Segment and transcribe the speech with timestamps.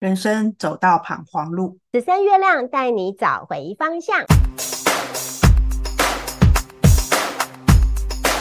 [0.00, 4.16] 人生走到彷徨路，十三月亮带你找回方向。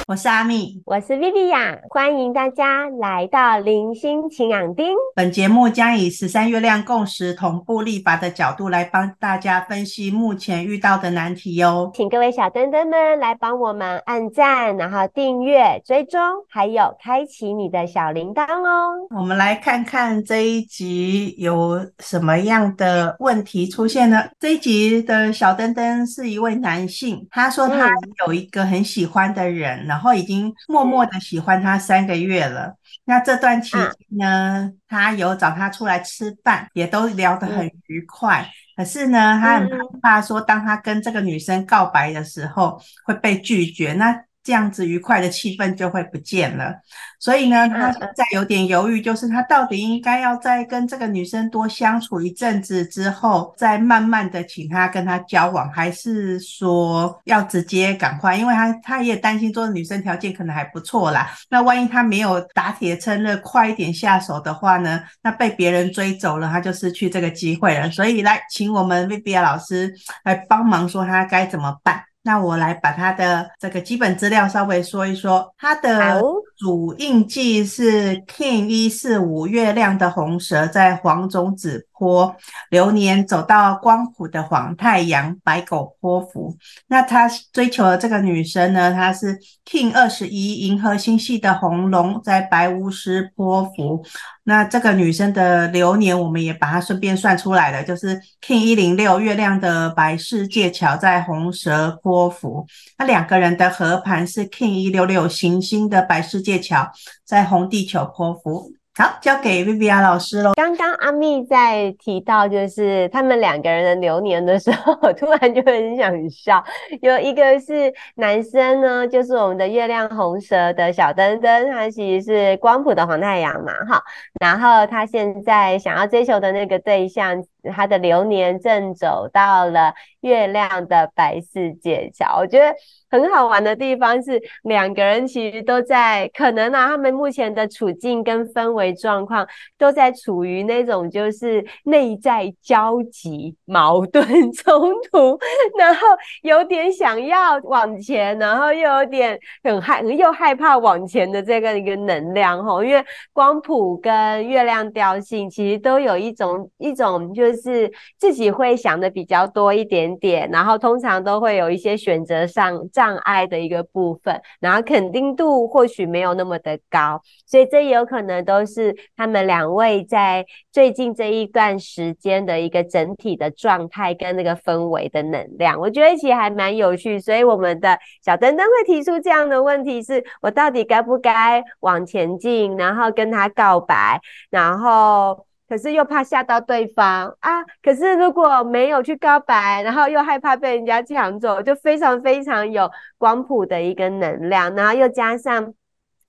[0.10, 4.88] 我是阿蜜，我是 Viviya，欢迎大家来到零星晴朗丁。
[5.16, 11.91] 本节目将以十三月亮共识同步立法的角度来帮大家分析目前遇到的难题哟。
[11.94, 16.20] 请各位小灯灯们来帮我们按赞，然后订阅、追踪，
[16.50, 18.89] 还有开启你的小铃铛哦。
[19.16, 24.23] 我们来看看这一集有什么样的问题出现呢？
[24.40, 27.91] 这一集的小灯灯是一位男性，他说他
[28.26, 29.98] 有一个很喜欢的人，然后。
[29.99, 32.73] 然后已经默默的喜欢他三个月了。
[33.03, 38.49] 那这段期间呢，他有找他出来吃饭，也都聊得很愉快。
[38.77, 39.70] 可是呢，他很
[40.02, 43.91] 怕说，当他跟这个女生告白的时候会被拒绝。
[43.91, 46.73] 那这样子愉快的气氛就会不见了，
[47.20, 58.35] 所以呢，他现在有点犹豫，就是他到底应该要再跟这个女生多相处一阵子之后，再慢慢的请她跟他交往，还是说要直接赶快？
[58.35, 67.91] 因为他他也担心说女生条件可能还不错啦，那万一他没有打铁趁热，快一点下手的话呢，那被别人追走了，他就失去这个机会了。
[67.91, 69.94] 所以来，请我们 Vivian 老师
[70.24, 72.02] 来帮忙说他该怎么办。
[72.22, 75.53] 那我来把它的这个基本资料稍微说一说。
[75.57, 76.22] 它的
[76.57, 82.34] 主印记是 Kin 一四五月亮的红蛇在黄种子坡，
[82.69, 86.56] 流年走到光谱的黄太阳白狗波符。
[86.88, 89.38] 那他追求的这个女生呢，她是
[89.69, 94.03] Kin 二十一银河星系的红龙在白巫师波符。
[94.46, 102.66] 那这个女生的流年，我们也把它顺便算出来了，就是 King 一零六月亮的白世界桥在红蛇波符。
[102.97, 106.90] 那两个人的合盘是 King 一六六行星的白世界桥
[107.25, 108.72] 在红地球波符。
[108.95, 110.51] 好，交给 v i v i a 老师喽。
[110.56, 116.62] 刚刚阿蜜在提到就是他们两个人的流年的时候，我突然就很想笑。
[117.01, 124.03] 有一个是男生呢，就是我们的月亮红蛇的小灯灯，他其实是光谱的黄太阳嘛，哈。
[124.41, 127.41] 然后他现在想要追求的那个对象。
[127.74, 132.74] 他的流年正走到了月亮的白世界桥，我觉得
[133.09, 139.46] 很好玩的地方是，两个人其实都在可能啊，他们目前的处境跟氛围状况
[139.78, 145.38] 都在处于那种就是内在交集、矛盾 冲突，
[145.78, 146.08] 然后
[146.44, 153.03] 有点想要往前，然后又有点很害又害怕往前的这个一个能量齁，因为
[153.34, 157.49] 光谱跟月亮调性其实都有一种一种就。
[157.50, 184.22] 就是自己会想的比较多一点点，然后通常都会有一些选择上障碍的一个部分，然后肯定度或许没有那么的高，所以这有可能都是他们两位在最近这一段时间的一个整体的状态跟那个氛围的能量，我觉得其实还蛮有趣，所以我们的小灯灯会提出这样的问题是：我到底该不该往前进，然后跟他告白，
[184.52, 185.49] 然后。
[185.69, 187.63] 可是又怕吓到对方啊！
[187.84, 195.74] 可是如果没有去告白，然后又害怕被人家抢走，就非常非常有光谱的一个能量，然后又加上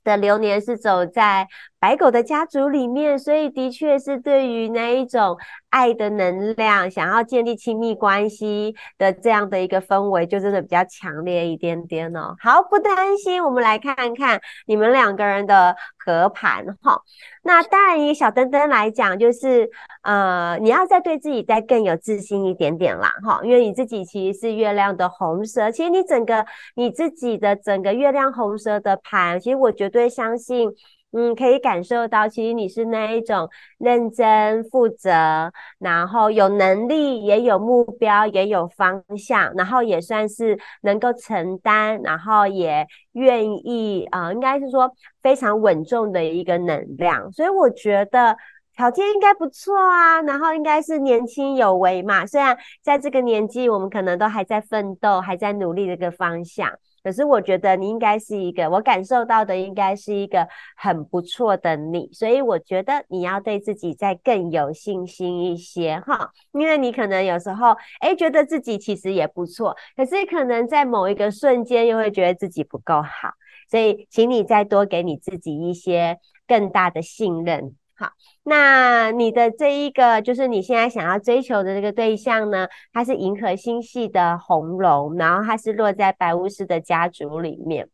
[0.04, 1.48] 的流年是走在
[1.80, 5.36] 白狗的家族里面，所以的确是对于那一种。
[5.70, 12.34] 爱的能量，想要建立亲密关系的这样的一个氛围，就真的比较强烈一点点哦。
[12.40, 17.00] 好，不担心，我们来看看你们两个人的合盘哈。
[17.44, 19.70] 那当然，以小灯灯来讲，就是
[20.02, 30.68] 呃，你要再对自己再更有自信一点点啦哈，因为你自己其实是月亮的红蛇，其实你整个你自己的整个月亮红蛇的盘，其实我绝对相信。
[31.12, 33.48] 嗯，可以感受到，其实你是那一种
[33.78, 44.88] 认真负责，然后有能力，也有目标，也有方向，然后也算是能够承担，然后也愿意啊、呃，应该是说
[45.20, 47.32] 非常稳重的一个能量。
[47.32, 48.36] 所以我觉得
[48.76, 52.24] 条件应该不错啊，然后应该是年轻有为嘛。
[52.24, 56.70] 虽然在这个年纪，我们可能都还在奋斗，还在努力的一个方向。
[57.02, 73.30] 可是我觉得你应该是一个，我感受到的应该是一个很不错的你，所以我觉得你要对自己再更有信心一些哈，因为你可能有时候诶觉得自己其实也不错，可是可能在某一个瞬间又会觉得自己不够好，
[73.70, 77.76] 所以请你再多给你自己一些更大的信任。
[78.00, 78.12] 好，
[78.44, 87.90] 那你的这一个就是你现在想要追求的这个对象呢，它是银河星系的红龙，然后它是落在白巫师的家族里面。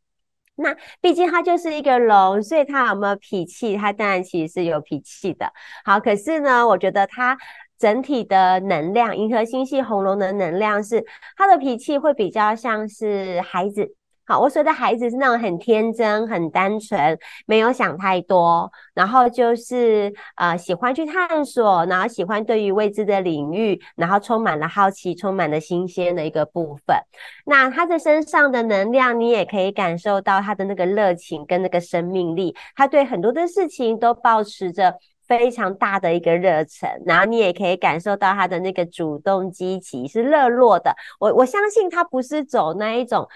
[0.54, 3.76] 那毕竟他就是一个龙，所以他有没有脾气？
[3.76, 5.52] 他当然其实是有脾气的。
[5.84, 7.36] 好，可是呢，我觉得他
[7.76, 11.04] 整体的能量，银河星系红龙的能量是
[11.36, 13.96] 他的脾气会比较像是孩子。
[14.28, 26.96] 好，我说的孩子是那种很天真、很单纯，没有想太多，然后就是呃喜欢去探索，然后喜欢对于未知的领域，然后充满了好奇、充满了新鲜的一个部分。
[27.44, 34.96] 那他的身上的能量，你也可以感受到他的那个热情跟那个生命力，他对很多的事情都抱持着。
[35.26, 40.94] 非常大的一个热忱，然后你也可以感受到他的那个主动积极是热络的。
[41.18, 43.26] 我我相信他不是走那一种，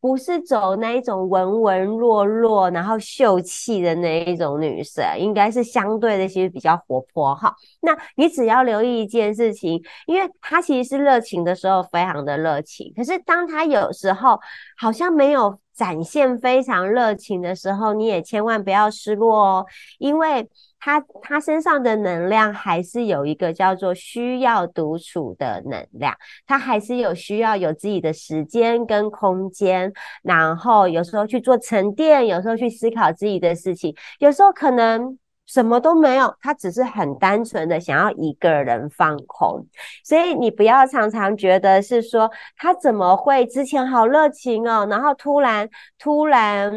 [0.00, 7.54] 不是走那一种文文弱弱，然后秀气的那一种女生，应该是相对的其实比较活泼哈。
[7.80, 14.38] 那你只要留意一件事情，因为他其实是热情的时候非常的热情，可是当他有时候
[14.76, 19.66] 好像没有展现非常热情的时候，你也千万不要失落哦，
[19.98, 20.46] 因为。
[20.80, 26.14] 他他身上的能量还是有一个叫做需要独处的能量，
[26.46, 29.92] 他还是有需要有自己的时间跟空间，
[30.22, 39.66] 然后有时候去做沉淀，有时候去思考自己的事情，有时候可能什么都没有，他只是很单纯的想要一个人放空，
[40.04, 45.68] 所以你不要常常觉得是说他怎么会之前好热情哦，然后突然
[45.98, 46.72] 突然。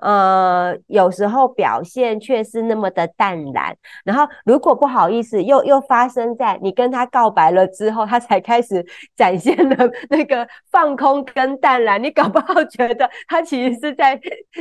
[0.00, 9.76] 呃，有时候表现却是那么的淡然，然后如果不好意思，又又发生在你跟他告白了之后，他才开始展现了
[10.08, 12.02] 那个放空跟淡然。
[12.02, 14.18] 你搞不好觉得他其实是在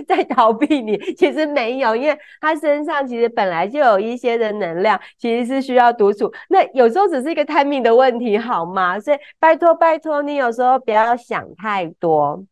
[0.08, 6.32] 在逃避你，其实没有，因为他身上其实本来就有一些的能量，其实是需要独处。
[6.50, 9.00] 那有时候只是一个探命的问题，好吗？
[9.00, 12.44] 所以拜托拜托你，有时候不要想太多。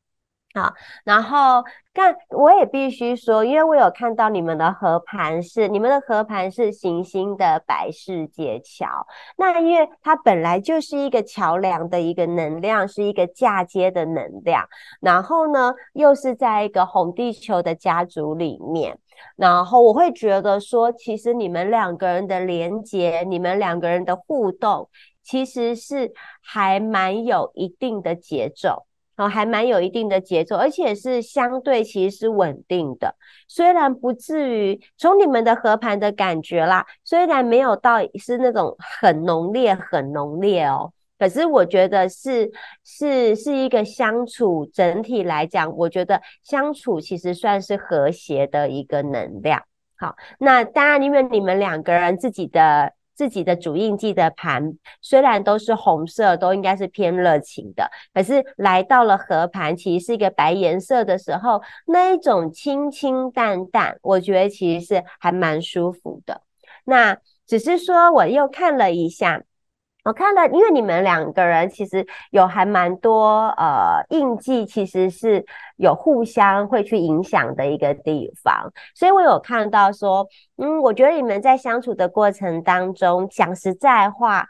[0.54, 0.74] 好，
[1.04, 1.64] 然后
[1.94, 9.06] 但我也必须说，因为我有看到你们的合盘是你们的合盘是行星的白世界桥，
[9.36, 14.68] 那因为它本来就是一个桥梁的一个能量，是一个嫁接的能量，
[15.00, 18.98] 然后呢，又是在一个红地球的家族里面，
[19.36, 24.90] 然后我会觉得说，其实你们两个人的连接，你们两个人的互动，
[25.22, 26.12] 其实是
[26.42, 28.87] 还蛮有一定的节奏。
[29.18, 33.16] 哦，还蛮有一定的节奏，而且是相对其实是稳定的。
[33.48, 42.52] 虽然不至于从你们的合盘的感觉啦，虽然没有到是那种很浓烈、很浓烈哦，可是我觉得是
[42.84, 49.64] 是是一个相处整体来讲，我觉得相处其实算是和谐的一个能量。
[49.98, 52.94] 好，那当然因为你们两个人自己的。
[53.18, 66.44] 自己的主印记的盘虽然都是红色，都应该是偏热情的，可是来到了合盘，其实是一个白颜色的时候，那一种清清淡淡，我觉得其实是还蛮舒服的。
[66.86, 67.18] 那
[67.48, 69.44] 只是说，我又看了一下。
[70.08, 75.46] 我看了，因为你们两个人其实有还蛮多呃印记，其实是
[75.76, 80.26] 有互相会去影响的一个地方，所以我有看到说，
[80.56, 84.48] 嗯，我觉得你们在相处的过程当中，讲实在话，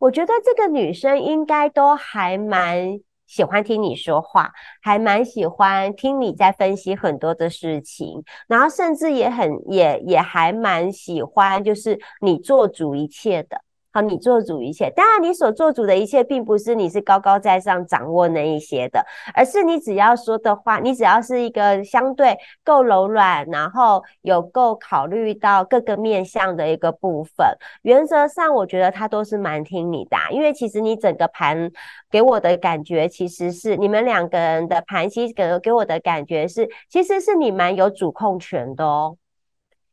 [0.00, 2.98] 我觉得这个女生应该都还蛮
[3.28, 4.50] 喜欢听你说话，
[4.82, 13.60] 还蛮喜欢听你在分析很多的事情，然后甚至也很也也还蛮喜欢，就是你做主一切的。
[13.90, 14.90] 好，你做主一切。
[14.94, 19.02] 当然，你所做主的一切，并不是你是高高在上掌握那一些的，
[19.34, 27.46] 而是你只要说的话，你只要是一个相对够柔软，然后有够考虑到各个面向的一个部分。
[27.82, 31.70] 原则上，我觉得他都是蛮听你的，因为其实你整个盘
[32.10, 39.16] 给我的感觉，其实是你们两个人的盘，其实给给我的感觉是，其实是你蛮有主控权的哦。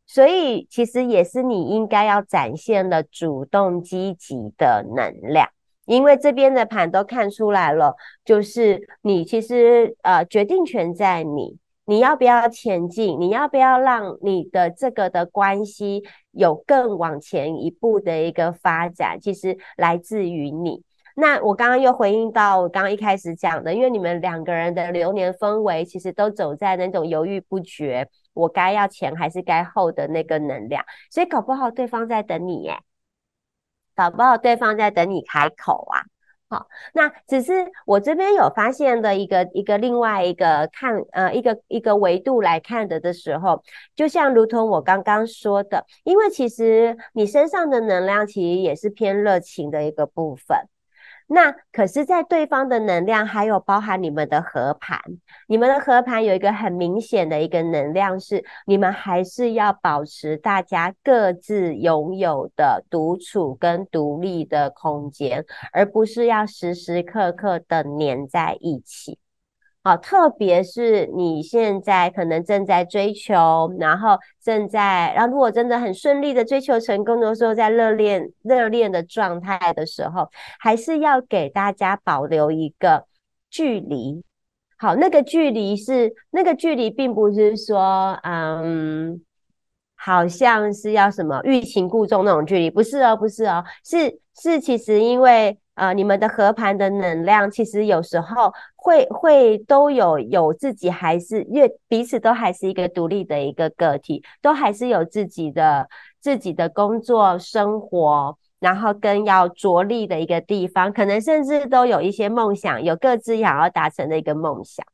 [0.08, 5.50] 所以，其实也是你应该要展现的主动积极的能量，
[5.86, 20.84] 因为这边的盘都看出来了，就是你其实呃决定权在你，你要不要前进，你要不要让你的这个的关系有更往前一步的一个发展，其实来自于你。
[21.16, 28.08] 那我刚刚又回应到我刚刚一开始讲的，因为你们两个人的流年氛围其实都走在那种犹豫不决。
[28.36, 32.78] 我该要前还是该后的那个能量，所以搞不好对方在等你耶，
[33.96, 36.04] 搞不好对方在等你开口啊。
[36.48, 43.64] 好，那只是我这边有发现的一个一个另外一个看呃一个一个维度来看的的时候，
[43.96, 50.56] 就像如同我刚刚说的，因为其实你身上的能量其实也是偏热情的一个部分。
[51.28, 55.00] 那可是，在对方的能量还有包含你们的合盘，
[55.48, 69.18] 你们的合盘有一个很明显的一个能量是，你们还是要保持大家各自拥有的独处跟独立的空间，而不是要时时刻刻的黏在一起。
[69.86, 80.28] 好，特别是你现在可能正在追求，然后正在，然后如果真的很顺利的追求成功的时候，在热恋热恋的状态的时候，
[80.58, 83.06] 还是要给大家保留一个
[83.52, 84.24] 距离。
[84.80, 89.22] 好，那个距离是那个距离，并不是说，嗯，
[89.94, 95.60] 好像是要什么欲擒故纵那种距离，不是哦，不是哦，是是，其实因为。
[95.76, 105.90] 呃，你们的合盘的能量，其实有时候会会都有有自己，还是越彼此都还是一个独立的一个个体，都还是有自己的
[106.22, 114.86] 自己的工作生活，然后跟要着力的一个地方，可能甚至都有一些梦想，有各自想要达成的一个梦想。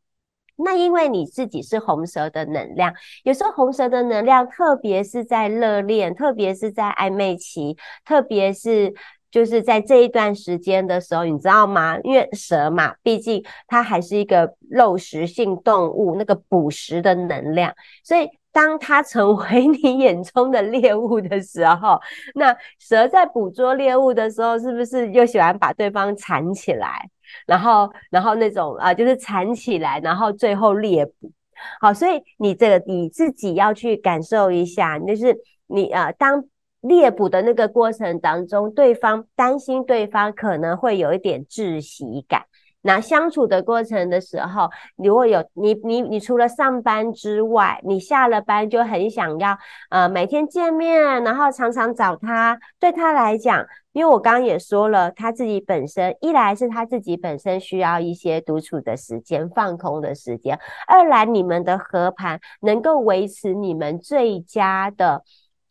[0.55, 2.91] 那因为你自己是红蛇的能量，
[3.23, 8.95] 有时候红蛇的能量，特别是在热恋，特别是在暧昧期，特别是。
[9.31, 11.97] 就是在这一段时间的时候，你知道吗？
[12.03, 17.73] 因为蛇嘛，毕竟它还是一个肉食性动物，那个捕食的能量，
[18.03, 21.97] 所以当它成为 你眼中的猎物的时候，
[22.35, 27.09] 那蛇在捕捉猎物的时候，是不是又喜欢把对方缠起来？
[27.47, 31.31] 然后，然后那种啊，就是缠起来，然后最后猎捕。
[31.79, 36.43] 好，所以你这个你自己要去感受一下，就是你啊，当。
[36.81, 42.43] 猎捕的那个过程当中，对方担心对方可能会有一点窒息感。
[42.83, 49.55] 那相处的过程的时候，如果有你你你除了上班之外，你下了班就很想要
[49.91, 52.59] 呃每天见面，然后常常找他。
[52.79, 60.57] 对他来讲，因为我刚刚也说了，他自己本身一来是他自己本身需要一些独处的时间、放空的时间；
[60.87, 65.21] 二来你们的合盘能够维持你们最佳的。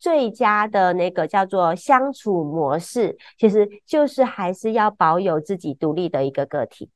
[0.01, 6.89] 最佳的那个叫做相处模式，其实就是还是要保有自己独立的一个个体。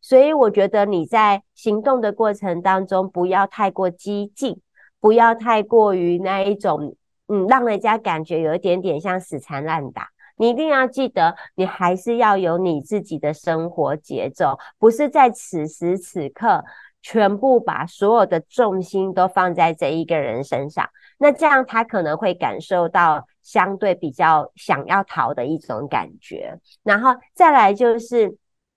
[0.00, 4.60] 所以我觉得你在行动的过程当中，不要太过激进，
[5.00, 6.96] 不要太过于那一种，
[7.28, 10.08] 嗯，让人家感觉有一点点像死缠烂打。
[10.36, 16.64] 你一定要记得，你还是要有你自己的生活节奏，不是在此时此刻
[17.00, 20.88] 全部把所有的重心都放在这一个人身上。
[21.18, 28.36] 那这样他可能会感受到相对比较想要逃的一种感觉，然后再来就是，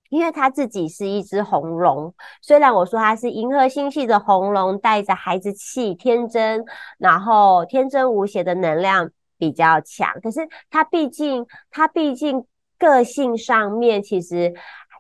[0.10, 6.64] 因为他自己是一只红龙，虽然我说他是银河星系的红龙，带着孩子气、天真，
[6.98, 12.46] 然后天真无邪的能量比较强，可是他毕竟他毕竟
[12.78, 14.54] 个性上面其实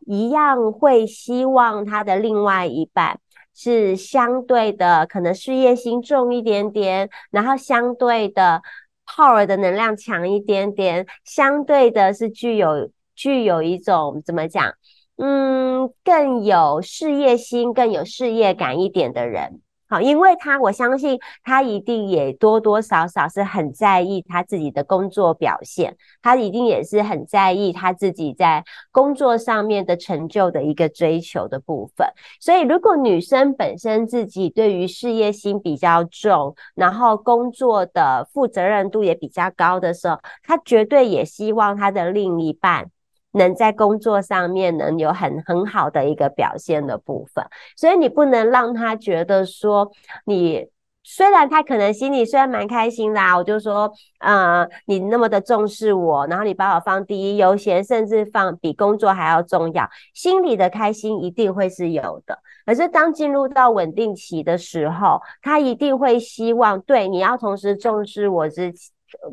[0.06, 3.20] 一样会希望他的另外一半。
[3.59, 8.61] 是相对的，可能事业心重一点点，然后相对的
[9.03, 14.75] power 的能量强一点点，相对的是具有具有一种怎么讲，
[15.17, 19.59] 嗯，更有事业心、更有事业感一点的人。
[19.89, 32.06] 好，因为他，我相信他一定也多多少少是很在意他自己的工作表现，他一定也是很在意他自己在工作上面的成就的一个追求的部分。
[32.41, 42.91] 所以，如果女生本身自己对于事业心比较重，然后工作的负责任度也比较高的时候，她绝对也希望她的另一半。
[43.34, 49.91] 能在工作上面能有很很好的一个表现的部分，所以你不能让他觉得说，
[50.25, 50.67] 你
[51.03, 62.38] 虽然他可能心里虽然蛮开心啦，我就说，呃，你那么的重视我，然后你把我放第一优先，甚至放比工作还要重要，心里的开心一定会是有的。
[62.65, 68.74] 可是当进入到稳定期的时候，他一定会希望，对，你要同时重视我之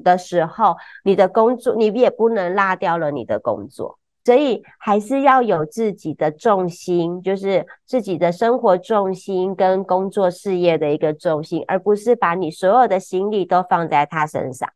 [0.03, 14.69] 的时候，你的工作你也不能落掉了你的工作，所以还是要有自己的重心，就是自己的生活重心跟工作事业的一个重心，而不是把你所有的心力都放在他身上。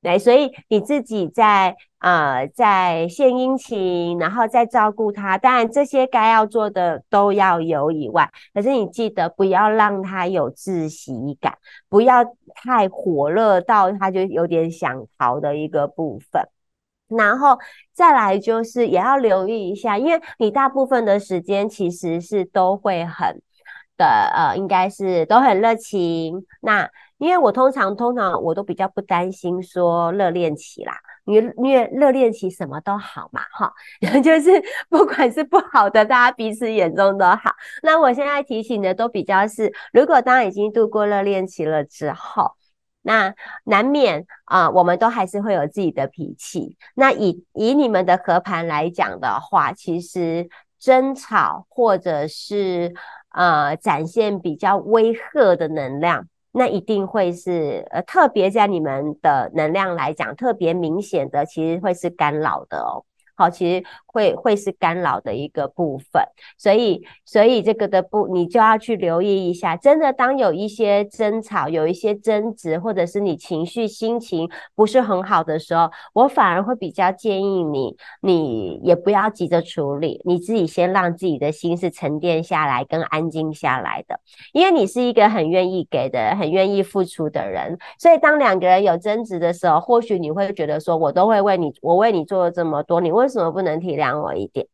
[0.00, 12.24] 对，所以你自己在呃在献殷勤，然后再照顾他，当然这些该要做的都要有以外，可是你记得不要让他有窒息感，不要
[12.54, 16.48] 太火热到他就有点想逃的一个部分。
[17.08, 17.58] 然后
[17.92, 23.42] 再来就是也要留意一下，因为你大部分的时间其实是都会很
[23.96, 26.46] 的呃，应该是都很热情。
[26.60, 30.94] 那因为我通常通常我都比较不担心说热恋期啦，
[31.24, 33.72] 因为因为热恋期什么都好嘛，哈，
[34.22, 34.50] 就是
[34.88, 37.52] 不管是不好的，大家彼此眼中都好。
[37.82, 42.52] 那我现在提醒的都比较是，如果当已经度过热恋期了之后，
[43.02, 43.34] 那
[43.64, 46.76] 难免啊、我们都还是会有自己的脾气。
[46.94, 50.48] 那以以你们的合盘来讲的话，其实
[50.78, 52.94] 争吵或者是
[53.30, 56.28] 呃展现比较威吓的能量。
[56.52, 63.04] 那一定会是呃，特别在你们的能量来讲，特别明显的，其实会是干扰的哦。
[63.38, 66.20] 好，其实会会是干扰的一个部分，
[66.58, 69.76] 所以所以这个的不，你就要去留意一下。
[69.76, 84.18] 真的，当有一些争吵、有一些争执，或者是你情绪心情不是很好的时候，我反而会比较建议你，你也不要急着处理，你自己先让自己的心是沉淀下来、跟安静下来的。
[84.52, 94.66] 因为你是一个很愿意给的、很愿意付出的人，所以当两个人有争执的时候，或许你会觉得说，我都会为你，我为你做了这么多，你为为什么不能体谅我一点？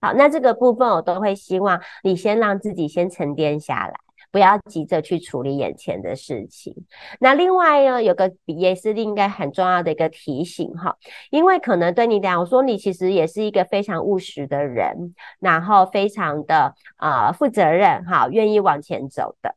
[0.00, 3.94] 好，那这个部分我都会希望你先让自己先沉淀下来，
[4.30, 6.72] 不要急着去处理眼前的事情。
[7.18, 10.96] 那另外呢，有个也是应该很重要的一个提醒哈，
[11.30, 19.56] 因为可能对你讲，我说你其实也是一个非常务实的人，然后非常的啊、呃、负责任哈，愿意往前走的。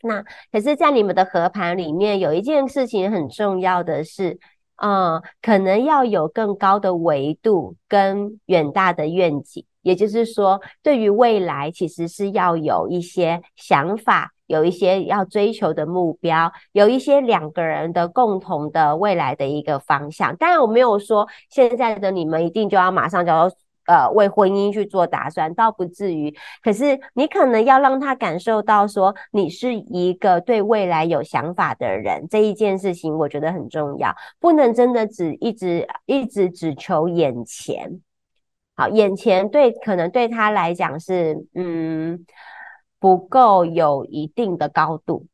[0.00, 4.38] 那可是，在你们的合盘里面，有一件事情很重要的是。
[4.76, 20.36] 嗯，可能要有更高的维度跟远大的愿景，也就是说，对于未来其实是要有一些想法，有一些要追求的目标，有一些两个人的共同的未来的一个方向。
[20.36, 23.50] 当然，我没有说现在的你们一定就要马上就要。
[23.86, 26.32] 呃，为婚姻去做打算，倒不至于。
[26.62, 34.14] 可是你可能要让他感受到，说你是一个对未来有想法的人，这一件事情我觉得很重要。
[34.38, 38.00] 不能真的只一直一直只求眼前。
[38.76, 42.24] 好，眼前对可能对他来讲是嗯
[43.00, 45.26] 不够有一定的高度。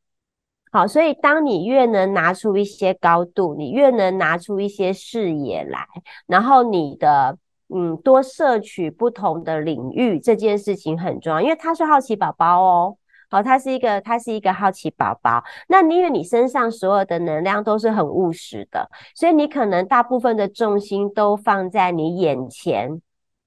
[0.71, 5.85] 好，所以当你越能拿出一些高度，你越能拿出一些视野来，
[6.25, 7.37] 然后你的。
[7.73, 12.97] 嗯，多摄取不同的领域这件事情很重要，因为他是好奇宝宝哦。
[13.31, 15.43] 好，他是一个，他是一个好奇宝宝。
[15.67, 22.99] 那因为你身上所有的能量都是很务实的，所以你可能大部分的重心都放在你眼前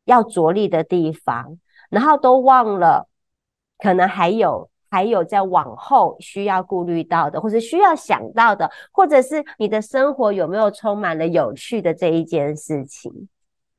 [0.05, 1.59] 要着力的地方，
[1.91, 3.09] 然后都忘了
[3.79, 13.29] 可能还有还有在往后需要顾虑到的，或是需要想到的，或者是你的生活有没有充满了有趣的这一件事情。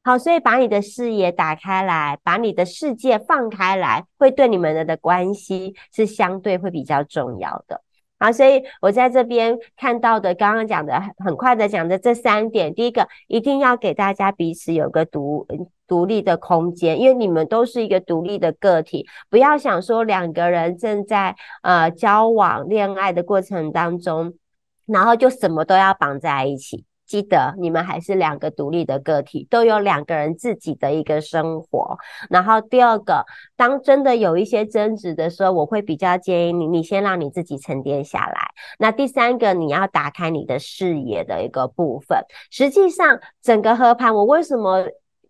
[0.03, 7.81] 好，所以把你的视野打开来，把你的世界放开来，会对你们的的关系是相对会比较重要的。
[8.19, 15.47] 好，所以我在这边看到的，刚刚讲的很快的讲的这三点，第一个一定要给大家彼此有个独
[15.87, 24.33] 独立的空间，因为你们都是一个独立的个体，不要想说两个人正在呃交往恋爱的过程当中，
[24.85, 26.83] 然后就什么都要绑在一起。
[27.05, 31.97] 记得你们还是两个独立的个体，都有两个人自己的一个生活。
[32.29, 38.51] 然后第二个，当真的有一些争执的时候，我会比较建议你，你先让你自己沉淀下来。
[38.79, 42.17] 那第三个，你要打开你的视野的一个部分。
[42.49, 44.85] 实际上，整个合盘，我为什么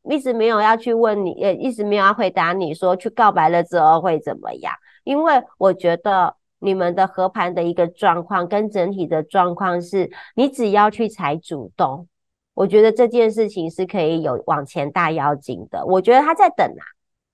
[0.10, 4.74] 一直没有要去问你，也一直没有要回答你说去告白了之后会怎么样？
[5.04, 6.36] 因为我觉得。
[6.64, 12.08] 你们的合盘的一个状况跟整体的状况是，你只要去采主动，
[12.54, 15.86] 我觉得这件事情是可以有往前大妖精的。
[15.86, 16.84] 我觉得他在等啊，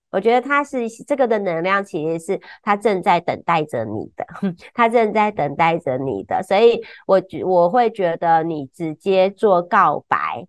[0.10, 4.26] 我觉得他是这个的能量，其实是他正在等待着你的，
[4.74, 10.48] 他正在等待着你的，所以我觉我会觉得你直接做告白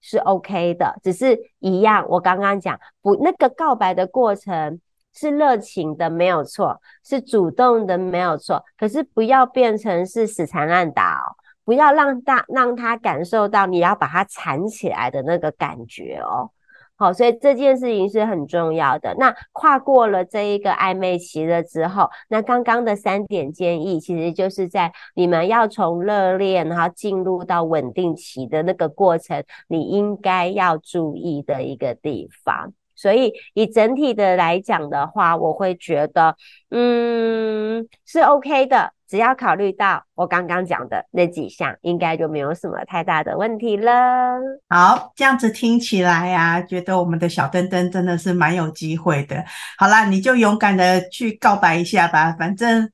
[0.00, 4.78] 是 OK 的，只是一样，我刚刚讲不那个告白的过程。
[5.14, 8.64] 是热情的，没有错；是主动的，没有错。
[8.78, 16.50] 可是不要变成是死缠烂打哦，不要让大让他感受到你要把他缠起来的那个感觉哦。
[16.96, 19.14] 好，所以这件事情是很重要的。
[19.18, 32.74] 那跨过了这一个暧昧期了之后，那刚刚的三点建议，其实就是在你们要从热恋然后进入到稳定期的那个过程，你应该要注意的一个地方。
[33.00, 36.36] 所以以整体的来讲的话，我会觉得，
[36.70, 38.92] 嗯，是 OK 的。
[39.08, 44.38] 只要考虑到我刚刚讲的那几项，应该就没有什么太大的问题了。
[44.68, 49.42] 好，这样子听起来呀、啊，觉得我们的小灯灯真的是蛮有机会的。
[49.78, 52.90] 好啦，你就勇敢的去告白一下吧，反正。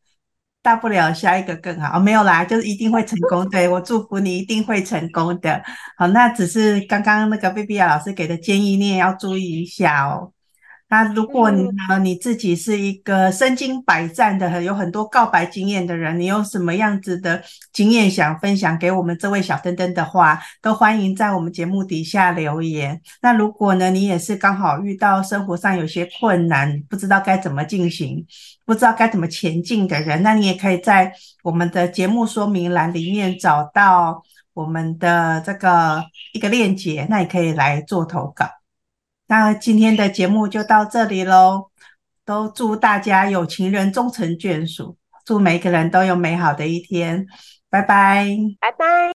[0.66, 1.96] 大不了下一个更好。
[1.96, 3.48] 哦，没有啦，就是一定会成功。
[3.48, 5.62] 对，我祝福你一定会成功的。
[5.96, 10.32] 好，那只是刚刚那个贝贝亚老师给的建议，你也要注意一下哦。
[10.88, 23.00] 那如果你呢，你自己是一个身经百战的，有很多告白经验的人，你有什么样子的经验想分享给我们这位小灯灯的话，都欢迎在我们节目底下留言。
[23.20, 28.24] 那如果呢，你也是刚好遇到生活上有些困难，不知道该怎么进行，
[28.64, 34.22] 不知道该怎么前进的人，那你也可以在我们的节目说明栏里面找到
[34.54, 38.46] 我们的这个一个链接，那你可以来做投稿。
[39.28, 41.70] 那今天的节目就到这里喽，
[42.24, 47.26] 都祝大家有情人终成眷属，祝每个人都有美好的一天，
[47.68, 48.26] 拜拜，
[48.60, 49.15] 拜拜。